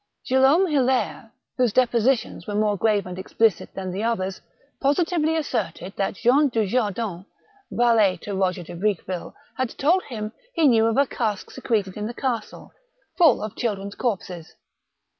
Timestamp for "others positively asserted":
4.01-5.93